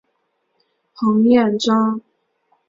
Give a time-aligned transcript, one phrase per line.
[0.95, 2.01] 彭彦章。